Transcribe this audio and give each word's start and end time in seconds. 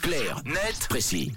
Clair, 0.00 0.40
net, 0.46 0.86
précis. 0.88 1.30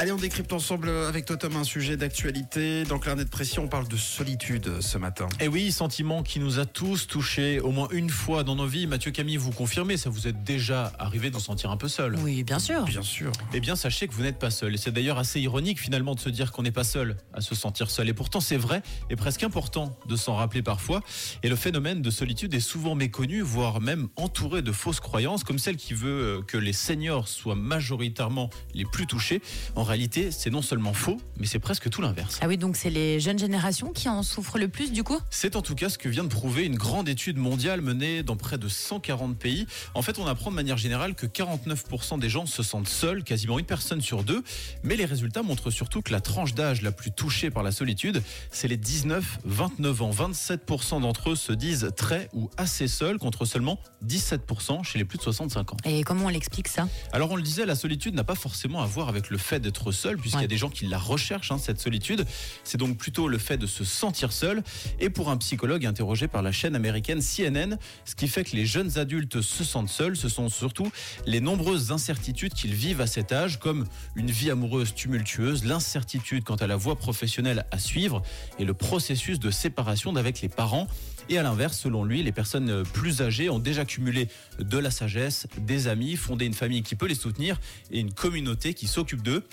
Allez, 0.00 0.12
on 0.12 0.16
décrypte 0.16 0.54
ensemble 0.54 0.88
avec 0.88 1.26
toi, 1.26 1.36
Tom, 1.36 1.56
un 1.56 1.62
sujet 1.62 1.98
d'actualité. 1.98 2.84
Dans 2.84 2.98
Clair 2.98 3.16
Net 3.16 3.28
Précis, 3.28 3.58
on 3.58 3.68
parle 3.68 3.86
de 3.86 3.98
solitude 3.98 4.80
ce 4.80 4.96
matin. 4.96 5.28
Et 5.40 5.48
oui, 5.48 5.70
sentiment 5.70 6.22
qui 6.22 6.40
nous 6.40 6.58
a 6.58 6.64
tous 6.64 7.06
touchés 7.06 7.60
au 7.60 7.70
moins 7.70 7.86
une 7.90 8.08
fois 8.08 8.42
dans 8.42 8.56
nos 8.56 8.64
vies. 8.64 8.86
Mathieu 8.86 9.10
Camille, 9.10 9.36
vous 9.36 9.50
confirmez, 9.50 9.98
ça 9.98 10.08
vous 10.08 10.26
est 10.26 10.32
déjà 10.32 10.90
arrivé 10.98 11.28
de 11.28 11.34
vous 11.34 11.42
sentir 11.42 11.70
un 11.70 11.76
peu 11.76 11.86
seul 11.86 12.16
Oui, 12.20 12.44
bien 12.44 12.58
sûr. 12.58 12.84
Bien 12.84 13.02
sûr. 13.02 13.30
Eh 13.52 13.60
bien, 13.60 13.76
sachez 13.76 14.08
que 14.08 14.14
vous 14.14 14.22
n'êtes 14.22 14.38
pas 14.38 14.50
seul. 14.50 14.72
Et 14.72 14.78
c'est 14.78 14.90
d'ailleurs 14.90 15.18
assez 15.18 15.38
ironique 15.38 15.78
finalement 15.78 16.14
de 16.14 16.20
se 16.20 16.30
dire 16.30 16.50
qu'on 16.50 16.62
n'est 16.62 16.72
pas 16.72 16.82
seul 16.82 17.18
à 17.34 17.42
se 17.42 17.54
sentir 17.54 17.90
seul. 17.90 18.08
Et 18.08 18.14
pourtant, 18.14 18.40
c'est 18.40 18.56
vrai 18.56 18.80
et 19.10 19.16
presque 19.16 19.42
important 19.42 19.94
de 20.08 20.16
s'en 20.16 20.34
rappeler 20.34 20.62
parfois. 20.62 21.02
Et 21.42 21.50
le 21.50 21.56
phénomène 21.56 22.00
de 22.00 22.10
solitude 22.10 22.54
est 22.54 22.60
souvent 22.60 22.94
méconnu, 22.94 23.42
voire 23.42 23.82
même 23.82 24.08
entouré 24.16 24.62
de 24.62 24.72
fausses 24.72 25.00
croyances, 25.00 25.44
comme 25.44 25.58
celle 25.58 25.76
qui 25.76 25.92
veut 25.92 26.38
euh, 26.38 26.40
que 26.40 26.56
les 26.56 26.72
seniors 26.72 27.28
soient 27.28 27.54
majoritairement 27.54 28.48
les 28.72 28.86
plus 28.86 29.06
touchés. 29.06 29.42
En 29.76 29.89
réalité, 29.90 30.30
c'est 30.30 30.50
non 30.50 30.62
seulement 30.62 30.94
faux, 30.94 31.20
mais 31.38 31.46
c'est 31.46 31.58
presque 31.58 31.90
tout 31.90 32.00
l'inverse. 32.00 32.38
Ah 32.40 32.48
oui, 32.48 32.56
donc 32.56 32.76
c'est 32.76 32.90
les 32.90 33.20
jeunes 33.20 33.38
générations 33.38 33.92
qui 33.92 34.08
en 34.08 34.22
souffrent 34.22 34.58
le 34.58 34.68
plus 34.68 34.92
du 34.92 35.02
coup? 35.02 35.18
C'est 35.30 35.56
en 35.56 35.62
tout 35.62 35.74
cas 35.74 35.88
ce 35.88 35.98
que 35.98 36.08
vient 36.08 36.24
de 36.24 36.28
prouver 36.28 36.64
une 36.64 36.76
grande 36.76 37.08
étude 37.08 37.36
mondiale 37.36 37.80
menée 37.80 38.22
dans 38.22 38.36
près 38.36 38.56
de 38.56 38.68
140 38.68 39.36
pays. 39.36 39.66
En 39.94 40.02
fait, 40.02 40.18
on 40.18 40.26
apprend 40.26 40.50
de 40.50 40.56
manière 40.56 40.76
générale 40.78 41.14
que 41.14 41.26
49% 41.26 42.18
des 42.18 42.28
gens 42.28 42.46
se 42.46 42.62
sentent 42.62 42.88
seuls, 42.88 43.24
quasiment 43.24 43.58
une 43.58 43.66
personne 43.66 44.00
sur 44.00 44.22
deux. 44.22 44.42
Mais 44.82 44.96
les 44.96 45.04
résultats 45.04 45.42
montrent 45.42 45.70
surtout 45.70 46.02
que 46.02 46.12
la 46.12 46.20
tranche 46.20 46.54
d'âge 46.54 46.82
la 46.82 46.92
plus 46.92 47.10
touchée 47.10 47.50
par 47.50 47.62
la 47.62 47.72
solitude, 47.72 48.22
c'est 48.50 48.68
les 48.68 48.78
19-29 48.78 50.02
ans. 50.02 50.10
27% 50.10 51.00
d'entre 51.00 51.30
eux 51.30 51.36
se 51.36 51.52
disent 51.52 51.90
très 51.96 52.28
ou 52.32 52.48
assez 52.56 52.86
seuls, 52.86 53.18
contre 53.18 53.44
seulement 53.44 53.78
17% 54.06 54.84
chez 54.84 54.98
les 54.98 55.04
plus 55.04 55.18
de 55.18 55.22
65 55.22 55.72
ans. 55.72 55.76
Et 55.84 56.04
comment 56.04 56.26
on 56.26 56.28
l'explique 56.28 56.68
ça? 56.68 56.88
Alors 57.12 57.32
on 57.32 57.36
le 57.36 57.42
disait, 57.42 57.66
la 57.66 57.74
solitude 57.74 58.14
n'a 58.14 58.24
pas 58.24 58.36
forcément 58.36 58.82
à 58.82 58.86
voir 58.86 59.08
avec 59.08 59.30
le 59.30 59.38
fait 59.38 59.58
d'être 59.58 59.79
seul, 59.92 60.16
puisqu'il 60.18 60.42
y 60.42 60.44
a 60.44 60.48
des 60.48 60.56
gens 60.56 60.68
qui 60.68 60.86
la 60.86 60.98
recherchent, 60.98 61.52
hein, 61.52 61.58
cette 61.58 61.80
solitude. 61.80 62.26
C'est 62.64 62.78
donc 62.78 62.96
plutôt 62.96 63.28
le 63.28 63.38
fait 63.38 63.56
de 63.56 63.66
se 63.66 63.84
sentir 63.84 64.32
seul. 64.32 64.62
Et 65.00 65.10
pour 65.10 65.30
un 65.30 65.36
psychologue 65.36 65.86
interrogé 65.86 66.28
par 66.28 66.42
la 66.42 66.52
chaîne 66.52 66.76
américaine 66.76 67.20
CNN, 67.20 67.78
ce 68.04 68.14
qui 68.14 68.28
fait 68.28 68.44
que 68.44 68.54
les 68.56 68.66
jeunes 68.66 68.98
adultes 68.98 69.40
se 69.40 69.64
sentent 69.64 69.88
seuls, 69.88 70.16
ce 70.16 70.28
sont 70.28 70.48
surtout 70.48 70.90
les 71.26 71.40
nombreuses 71.40 71.92
incertitudes 71.92 72.52
qu'ils 72.52 72.74
vivent 72.74 73.00
à 73.00 73.06
cet 73.06 73.32
âge, 73.32 73.58
comme 73.58 73.86
une 74.14 74.30
vie 74.30 74.50
amoureuse 74.50 74.94
tumultueuse, 74.94 75.64
l'incertitude 75.64 76.44
quant 76.44 76.56
à 76.56 76.66
la 76.66 76.76
voie 76.76 76.96
professionnelle 76.96 77.64
à 77.70 77.78
suivre 77.78 78.22
et 78.58 78.64
le 78.64 78.74
processus 78.74 79.38
de 79.38 79.50
séparation 79.50 80.12
d'avec 80.12 80.40
les 80.40 80.48
parents. 80.48 80.86
Et 81.28 81.38
à 81.38 81.42
l'inverse, 81.42 81.78
selon 81.78 82.04
lui, 82.04 82.22
les 82.22 82.32
personnes 82.32 82.82
plus 82.92 83.22
âgées 83.22 83.50
ont 83.50 83.60
déjà 83.60 83.84
cumulé 83.84 84.28
de 84.58 84.78
la 84.78 84.90
sagesse, 84.90 85.46
des 85.58 85.86
amis, 85.86 86.16
fondé 86.16 86.44
une 86.44 86.54
famille 86.54 86.82
qui 86.82 86.96
peut 86.96 87.06
les 87.06 87.14
soutenir 87.14 87.60
et 87.90 88.00
une 88.00 88.12
communauté 88.12 88.74
qui 88.74 88.86
s'occupe 88.86 89.22
d'eux. 89.22 89.44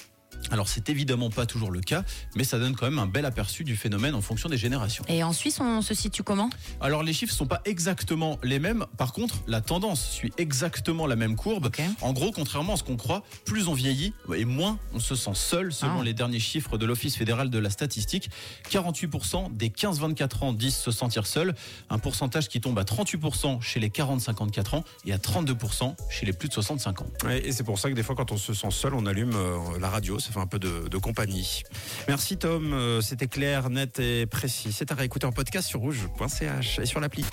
Alors 0.52 0.68
c'est 0.68 0.90
évidemment 0.90 1.30
pas 1.30 1.46
toujours 1.46 1.72
le 1.72 1.82
cas, 1.82 2.04
mais 2.36 2.44
ça 2.44 2.58
donne 2.60 2.76
quand 2.76 2.86
même 2.86 3.00
un 3.00 3.06
bel 3.08 3.26
aperçu 3.26 3.64
du 3.64 3.76
phénomène 3.76 4.16
en 4.16 4.22
fonction 4.22 4.50
des 4.50 4.58
générations. 4.58 5.04
Et 5.08 5.24
en 5.24 5.34
Suisse, 5.34 5.60
on 5.60 5.82
se 5.82 5.94
situe 5.94 6.24
comment? 6.24 6.50
Alors 6.82 7.04
les 7.04 7.14
chiffres 7.14 7.34
sont 7.34 7.48
pas 7.48 7.62
exactement 7.66 8.40
les 8.44 8.60
mêmes, 8.60 8.86
par 8.98 9.14
contre 9.14 9.36
la 9.48 9.62
tendance 9.62 10.10
suit 10.10 10.32
exactement 10.38 11.08
la 11.08 11.16
même 11.16 11.36
courbe. 11.36 11.70
En 12.02 12.14
gros, 12.14 12.32
contrairement 12.32 12.74
à 12.74 12.78
ce 12.78 12.84
qu'on 12.84 12.98
croit, 12.98 13.24
plus 13.46 13.68
on 13.68 13.74
vieillit 13.74 14.14
et 14.36 14.46
moins 14.46 14.78
on 14.94 15.00
se 15.00 15.16
sent 15.16 15.32
seul 15.34 15.74
selon 15.74 16.02
Ah. 16.02 16.04
les 16.04 16.14
derniers 16.14 16.40
chiffres 16.40 16.78
de 16.78 16.86
l'Office 16.86 17.16
fédéral 17.16 17.50
de 17.50 17.58
la 17.60 17.70
statistique. 17.70 18.30
48% 18.70 19.56
des 19.56 19.70
15-24 19.70 20.44
ans 20.44 20.54
disent 20.54 20.76
se 20.78 20.92
sentir 20.92 21.26
seuls, 21.28 21.56
un 21.90 22.00
pourcentage 22.00 22.48
qui 22.48 22.62
tombe 22.62 22.78
à 22.80 22.84
38% 22.84 23.60
chez 23.62 23.80
les 23.80 23.90
40-54 23.90 24.76
ans 24.76 24.84
et 25.06 25.14
à 25.14 25.18
32% 25.18 25.96
chez 26.10 26.26
les 26.26 26.34
plus 26.34 26.48
de 26.50 26.54
65 26.54 27.02
ans. 27.02 27.08
Ouais, 27.26 27.46
et 27.46 27.52
c'est 27.52 27.64
pour 27.64 27.80
ça 27.80 27.90
que 27.90 27.96
des 27.96 28.04
fois, 28.04 28.16
quand 28.16 28.32
on 28.32 28.38
se 28.38 28.54
sent 28.54 28.72
seul, 28.72 28.94
on 28.94 29.06
allume 29.06 29.34
euh, 29.36 29.58
la 29.80 29.90
radio. 29.90 30.20
Ça 30.20 30.32
fait 30.32 30.37
un 30.42 30.48
peu 30.48 30.60
de, 30.60 30.98
compagnie. 30.98 31.64
Merci, 32.08 32.38
Tom. 32.38 32.74
Euh, 32.74 33.02
C'était 33.02 33.28
clair, 33.28 33.70
net 33.70 34.00
et 34.00 34.26
précis. 34.26 34.72
C'est 34.72 34.92
à 34.92 34.96
réécouter 34.96 35.26
en 35.26 35.32
podcast 35.32 35.68
sur 35.68 35.80
rouge.ch 35.80 36.80
et 36.80 36.86
sur 36.86 37.00
l'appli. 37.00 37.26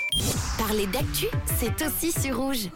Parler 0.59 0.87
d'actu, 0.87 1.27
c'est 1.59 1.84
aussi 1.87 2.12
sur 2.12 2.37
rouge. 2.39 2.69